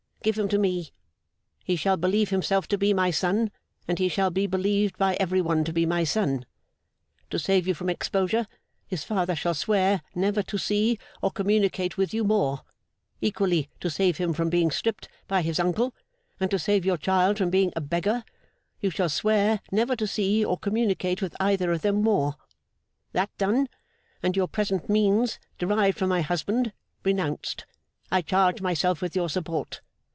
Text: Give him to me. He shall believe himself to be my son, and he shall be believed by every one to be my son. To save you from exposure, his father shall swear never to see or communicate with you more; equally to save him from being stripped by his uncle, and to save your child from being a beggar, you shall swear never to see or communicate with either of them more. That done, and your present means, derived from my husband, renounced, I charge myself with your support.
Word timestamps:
Give 0.23 0.37
him 0.37 0.49
to 0.49 0.59
me. 0.59 0.91
He 1.63 1.75
shall 1.75 1.97
believe 1.97 2.29
himself 2.29 2.67
to 2.67 2.77
be 2.77 2.93
my 2.93 3.09
son, 3.09 3.49
and 3.87 3.97
he 3.97 4.07
shall 4.07 4.29
be 4.29 4.45
believed 4.45 4.95
by 4.99 5.15
every 5.15 5.41
one 5.41 5.63
to 5.63 5.73
be 5.73 5.83
my 5.83 6.03
son. 6.03 6.45
To 7.31 7.39
save 7.39 7.67
you 7.67 7.73
from 7.73 7.89
exposure, 7.89 8.45
his 8.85 9.03
father 9.03 9.35
shall 9.35 9.55
swear 9.55 10.03
never 10.13 10.43
to 10.43 10.59
see 10.59 10.99
or 11.23 11.31
communicate 11.31 11.97
with 11.97 12.13
you 12.13 12.23
more; 12.23 12.61
equally 13.19 13.67
to 13.79 13.89
save 13.89 14.17
him 14.19 14.31
from 14.33 14.51
being 14.51 14.69
stripped 14.69 15.09
by 15.27 15.41
his 15.41 15.59
uncle, 15.59 15.95
and 16.39 16.51
to 16.51 16.59
save 16.59 16.85
your 16.85 16.97
child 16.97 17.39
from 17.39 17.49
being 17.49 17.73
a 17.75 17.81
beggar, 17.81 18.23
you 18.79 18.91
shall 18.91 19.09
swear 19.09 19.59
never 19.71 19.95
to 19.95 20.05
see 20.05 20.45
or 20.45 20.55
communicate 20.55 21.23
with 21.23 21.35
either 21.39 21.71
of 21.71 21.81
them 21.81 21.99
more. 22.03 22.35
That 23.13 23.35
done, 23.39 23.69
and 24.21 24.35
your 24.37 24.47
present 24.47 24.87
means, 24.87 25.39
derived 25.57 25.97
from 25.97 26.09
my 26.09 26.21
husband, 26.21 26.73
renounced, 27.03 27.65
I 28.11 28.21
charge 28.21 28.61
myself 28.61 29.01
with 29.01 29.15
your 29.15 29.27
support. 29.27 29.81